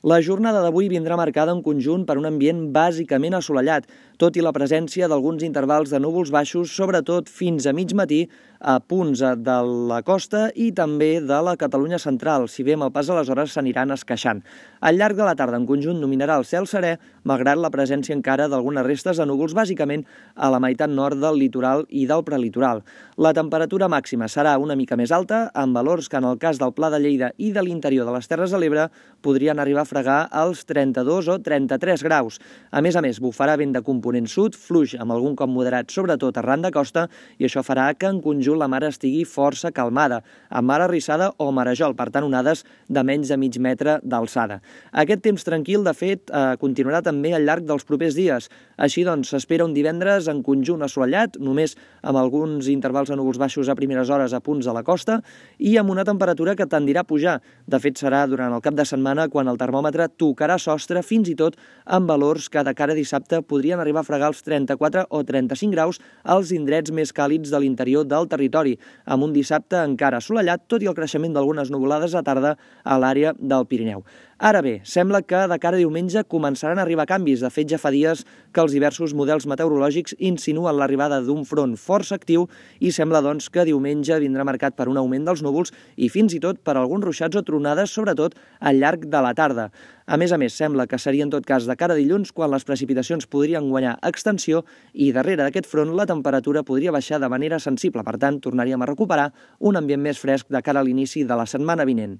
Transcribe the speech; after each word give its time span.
La 0.00 0.16
jornada 0.24 0.62
d'avui 0.64 0.86
vindrà 0.88 1.12
marcada 1.20 1.52
en 1.52 1.58
conjunt 1.60 2.06
per 2.08 2.14
un 2.16 2.24
ambient 2.24 2.62
bàsicament 2.72 3.34
assolellat, 3.36 3.84
tot 4.16 4.32
i 4.32 4.40
la 4.40 4.52
presència 4.56 5.10
d'alguns 5.12 5.44
intervals 5.44 5.92
de 5.92 6.00
núvols 6.00 6.30
baixos, 6.32 6.72
sobretot 6.72 7.28
fins 7.28 7.66
a 7.68 7.74
mig 7.76 7.92
matí, 7.92 8.22
a 8.60 8.78
punts 8.80 9.20
de 9.20 9.56
la 9.90 10.00
costa 10.00 10.46
i 10.56 10.70
també 10.72 11.10
de 11.20 11.42
la 11.44 11.52
Catalunya 11.60 11.98
central, 12.00 12.48
si 12.48 12.64
bé 12.64 12.78
amb 12.78 12.86
el 12.88 12.94
pas 12.96 13.12
de 13.12 13.18
les 13.18 13.28
hores 13.28 13.52
s'aniran 13.52 13.92
esqueixant. 13.92 14.40
Al 14.80 14.96
llarg 14.96 15.20
de 15.20 15.26
la 15.28 15.36
tarda, 15.36 15.60
en 15.60 15.68
conjunt, 15.68 16.00
dominarà 16.00 16.38
el 16.40 16.48
cel 16.48 16.64
serè, 16.64 16.94
malgrat 17.24 17.58
la 17.60 17.70
presència 17.70 18.14
encara 18.16 18.48
d'algunes 18.48 18.86
restes 18.86 19.20
de 19.20 19.26
núvols, 19.28 19.54
bàsicament 19.56 20.04
a 20.34 20.50
la 20.50 20.60
meitat 20.62 20.90
nord 20.90 21.20
del 21.20 21.38
litoral 21.40 21.84
i 21.88 22.06
del 22.10 22.24
prelitoral. 22.24 22.82
La 23.20 23.32
temperatura 23.36 23.88
màxima 23.88 24.28
serà 24.28 24.56
una 24.58 24.76
mica 24.76 24.96
més 24.96 25.12
alta, 25.12 25.50
amb 25.54 25.76
valors 25.76 26.08
que 26.08 26.18
en 26.20 26.28
el 26.28 26.38
cas 26.38 26.58
del 26.60 26.72
Pla 26.72 26.90
de 26.90 27.00
Lleida 27.02 27.32
i 27.38 27.52
de 27.52 27.62
l'interior 27.62 28.06
de 28.08 28.14
les 28.14 28.28
Terres 28.30 28.54
de 28.54 28.60
l'Ebre 28.60 28.88
podrien 29.20 29.58
arribar 29.60 29.82
a 29.84 29.88
fregar 29.88 30.20
als 30.30 30.64
32 30.64 31.28
o 31.28 31.38
33 31.44 32.04
graus. 32.06 32.40
A 32.70 32.80
més 32.80 32.96
a 32.96 33.02
més, 33.04 33.20
bufarà 33.20 33.56
vent 33.60 33.74
de 33.76 33.82
component 33.84 34.28
sud, 34.30 34.56
fluix 34.56 34.94
amb 34.96 35.12
algun 35.12 35.36
cop 35.36 35.50
moderat, 35.50 35.90
sobretot 35.92 36.38
arran 36.40 36.64
de 36.64 36.72
costa, 36.72 37.06
i 37.38 37.46
això 37.48 37.64
farà 37.66 37.90
que 37.94 38.08
en 38.08 38.22
conjunt 38.24 38.58
la 38.60 38.68
mar 38.68 38.82
estigui 38.88 39.26
força 39.28 39.72
calmada, 39.72 40.22
amb 40.48 40.70
mar 40.70 40.80
arrissada 40.80 41.32
o 41.38 41.50
marejol, 41.52 41.96
per 41.98 42.08
tant 42.14 42.26
onades 42.26 42.64
de 42.88 43.04
menys 43.04 43.28
de 43.28 43.38
mig 43.40 43.58
metre 43.60 43.98
d'alçada. 44.02 44.60
Aquest 44.92 45.22
temps 45.26 45.44
tranquil, 45.44 45.84
de 45.84 45.94
fet, 45.94 46.30
eh, 46.30 46.56
continuarà 46.60 47.02
també 47.10 47.34
al 47.34 47.44
llarg 47.44 47.66
dels 47.68 47.84
propers 47.88 48.16
dies. 48.16 48.48
Així 48.80 49.04
doncs, 49.04 49.34
s'espera 49.34 49.66
un 49.66 49.74
divendres 49.76 50.30
en 50.30 50.44
conjunt 50.46 50.86
assolellat, 50.86 51.36
només 51.42 51.76
amb 52.00 52.16
alguns 52.16 52.70
intervals 52.72 53.10
de 53.10 53.18
núvols 53.18 53.40
baixos 53.42 53.68
a 53.68 53.76
primeres 53.76 54.10
hores 54.10 54.32
a 54.32 54.40
punts 54.40 54.66
de 54.66 54.74
la 54.76 54.84
costa 54.86 55.20
i 55.58 55.76
amb 55.80 55.92
una 55.92 56.06
temperatura 56.08 56.54
que 56.56 56.68
tendirà 56.70 57.04
a 57.04 57.08
pujar. 57.08 57.38
De 57.66 57.80
fet, 57.82 57.98
serà 58.00 58.22
durant 58.30 58.54
el 58.54 58.64
cap 58.64 58.76
de 58.78 58.86
setmana 58.88 59.28
quan 59.28 59.50
el 59.50 59.58
termòmetre 59.60 60.08
tocarà 60.20 60.56
sostre 60.62 61.02
fins 61.06 61.28
i 61.32 61.36
tot 61.36 61.58
amb 61.84 62.08
valors 62.10 62.48
que 62.48 62.64
de 62.64 62.74
cara 62.78 62.94
a 62.94 62.98
dissabte 62.98 63.42
podrien 63.42 63.80
arribar 63.82 64.04
a 64.04 64.08
fregar 64.08 64.30
els 64.32 64.42
34 64.46 65.06
o 65.10 65.22
35 65.26 65.74
graus 65.74 66.00
als 66.24 66.54
indrets 66.56 66.94
més 66.94 67.12
càlids 67.16 67.52
de 67.52 67.60
l'interior 67.60 68.06
del 68.06 68.28
territori 68.30 68.76
amb 69.04 69.26
un 69.26 69.34
dissabte 69.36 69.82
encara 69.82 70.20
assolellat, 70.20 70.66
tot 70.68 70.82
i 70.82 70.90
el 70.90 70.96
creixement 70.96 71.34
d'algunes 71.36 71.70
nuvolades 71.74 72.14
a 72.14 72.24
tarda 72.26 72.56
a 72.84 72.98
l'àrea 73.00 73.34
del 73.38 73.66
Pirineu. 73.66 74.04
Ara 74.40 74.62
bé, 74.64 74.78
sembla 74.88 75.20
que 75.20 75.36
de 75.50 75.58
cara 75.60 75.76
a 75.76 75.80
diumenge 75.82 76.22
començaran 76.24 76.78
a 76.80 76.86
arribar 77.00 77.06
canvis. 77.06 77.40
De 77.40 77.50
fet, 77.50 77.68
ja 77.68 77.78
fa 77.78 77.90
dies 77.90 78.24
que 78.52 78.60
els 78.60 78.72
diversos 78.72 79.14
models 79.14 79.46
meteorològics 79.46 80.14
insinuen 80.18 80.76
l'arribada 80.76 81.20
d'un 81.20 81.44
front 81.44 81.76
força 81.76 82.16
actiu 82.16 82.48
i 82.80 82.90
sembla, 82.92 83.22
doncs, 83.22 83.48
que 83.48 83.64
diumenge 83.64 84.18
vindrà 84.20 84.44
marcat 84.44 84.76
per 84.76 84.88
un 84.88 84.98
augment 84.98 85.24
dels 85.24 85.42
núvols 85.42 85.72
i 85.96 86.08
fins 86.08 86.34
i 86.34 86.40
tot 86.40 86.60
per 86.62 86.76
alguns 86.76 87.04
ruixats 87.04 87.36
o 87.36 87.42
tronades, 87.42 87.90
sobretot 87.90 88.34
al 88.60 88.80
llarg 88.80 89.06
de 89.06 89.20
la 89.20 89.34
tarda. 89.34 89.70
A 90.06 90.16
més 90.16 90.32
a 90.32 90.38
més, 90.38 90.54
sembla 90.54 90.86
que 90.86 90.98
seria 90.98 91.24
en 91.24 91.30
tot 91.30 91.46
cas 91.46 91.66
de 91.66 91.76
cara 91.76 91.94
a 91.94 91.98
dilluns 91.98 92.32
quan 92.32 92.50
les 92.50 92.64
precipitacions 92.64 93.28
podrien 93.30 93.68
guanyar 93.70 93.98
extensió 94.02 94.64
i 94.92 95.12
darrere 95.12 95.44
d'aquest 95.44 95.68
front 95.70 95.94
la 95.94 96.06
temperatura 96.06 96.64
podria 96.64 96.92
baixar 96.92 97.20
de 97.20 97.30
manera 97.30 97.60
sensible. 97.60 98.04
Per 98.04 98.18
tant, 98.18 98.40
tornaríem 98.40 98.82
a 98.82 98.90
recuperar 98.90 99.30
un 99.60 99.78
ambient 99.78 100.02
més 100.02 100.18
fresc 100.18 100.50
de 100.50 100.62
cara 100.62 100.82
a 100.82 100.86
l'inici 100.86 101.24
de 101.24 101.38
la 101.38 101.46
setmana 101.46 101.86
vinent. 101.86 102.18